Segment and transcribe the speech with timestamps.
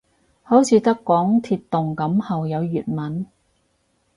[0.41, 3.27] 好似得港鐵動感號有粵文